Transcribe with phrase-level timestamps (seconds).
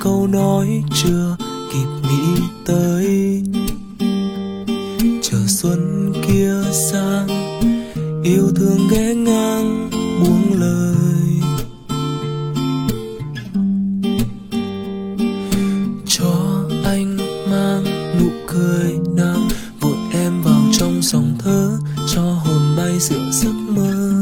[0.00, 1.36] câu nói chưa
[1.72, 3.42] kịp nghĩ tới.
[5.22, 7.28] Chờ xuân kia sang,
[8.24, 10.94] yêu thương ghé ngang buông lời.
[16.06, 17.16] Cho anh
[17.50, 17.84] mang
[18.20, 19.48] nụ cười nàng
[19.80, 21.78] vội em vào trong dòng thơ
[22.14, 24.15] cho hồn bay giữa giấc mơ.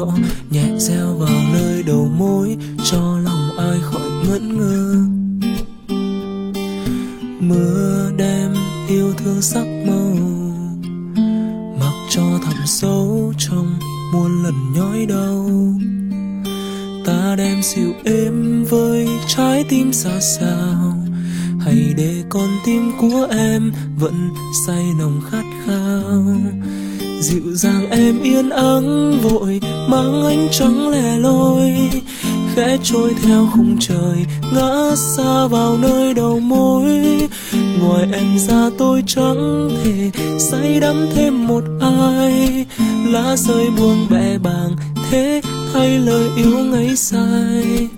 [0.00, 0.14] Nhỏ
[0.50, 2.56] nhẹ reo vào nơi đầu môi
[2.90, 4.94] cho lòng ai khỏi ngẩn ngơ.
[7.40, 8.54] Mưa đem
[8.88, 10.16] yêu thương sắc màu,
[11.80, 13.78] mặc cho thẳm sâu trong
[14.12, 15.50] muôn lần nhói đau.
[17.06, 20.94] Ta đem dịu êm với trái tim xa xao,
[21.60, 24.30] hãy để con tim của em vẫn
[24.66, 26.24] say nồng khát khao
[27.20, 31.72] dịu dàng em yên ắng vội, mang ánh trắng lẻ loi,
[32.54, 36.84] khẽ trôi theo khung trời, ngã xa vào nơi đầu mối.
[37.80, 42.66] Ngoài em ra tôi chẳng thể say đắm thêm một ai.
[43.06, 44.76] Lá rơi buông bẹ bàng,
[45.10, 45.40] thế
[45.72, 47.88] thay lời yêu ngấy say?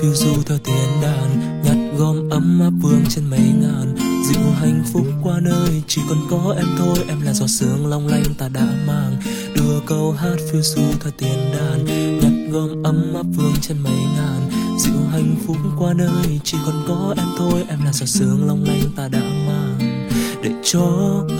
[0.00, 3.96] Phiêu du theo tiếng đàn, nhặt gom ấm áp vương trên mấy ngàn.
[4.28, 8.08] Dịu hạnh phúc qua nơi, chỉ còn có em thôi, em là giọt sương long
[8.08, 9.16] lanh ta đã mang.
[9.54, 11.86] Đưa câu hát phiêu du theo tiếng đàn,
[12.20, 14.50] nhặt gom ấm áp vương trên mấy ngàn.
[14.78, 18.64] Dịu hạnh phúc qua nơi, chỉ còn có em thôi, em là giọt sương long
[18.64, 20.08] lanh ta đã mang.
[20.42, 20.86] Để cho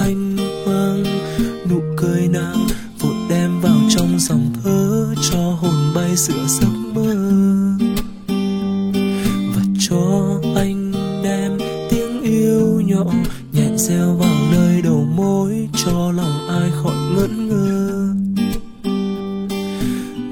[0.01, 1.05] anh mang
[1.71, 2.67] nụ cười nàng
[3.01, 7.56] vội đem vào trong dòng thơ cho hồn bay giữa giấc mơ.
[13.53, 18.15] Nhẹ reo vào nơi đầu môi cho lòng ai khỏi ngẩn ngơ.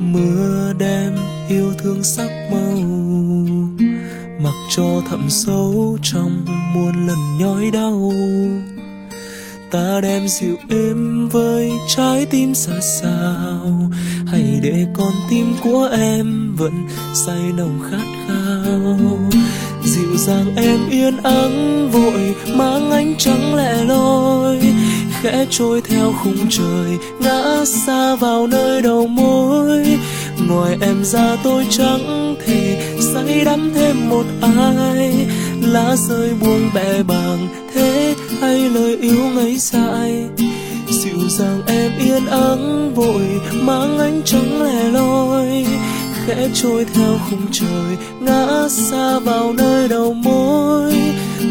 [0.01, 1.13] Mưa đem
[1.49, 2.81] yêu thương sắc màu,
[4.41, 8.13] mặc cho thẳm sâu trong muôn lần nhói đau.
[9.71, 13.91] Ta đem dịu êm với trái tim xa xao
[14.27, 19.19] hãy để con tim của em vẫn say nồng khát khao
[19.95, 24.59] dịu dàng em yên ắng vội, mang ánh trắng lẻ loi,
[25.23, 29.99] khẽ trôi theo khung trời, ngã xa vào nơi đầu môi.
[30.49, 35.27] Ngoài em ra tôi chẳng thể say đắm thêm một ai.
[35.61, 40.25] Lá rơi buông bè bàng, thế hay lời yêu ngấy dại.
[40.89, 45.14] Dịu dàng em yên ắng vội, mang ánh trắng lẻ loi
[46.35, 50.93] sẽ trôi theo khung trời, ngã xa vào nơi đầu môi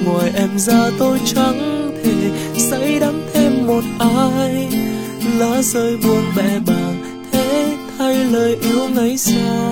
[0.06, 4.68] ngoài em ra tôi chẳng thể say đắm thêm một ai.
[5.40, 9.63] Lá rơi buông bẹ bàng thế thay lời yêu ngày xưa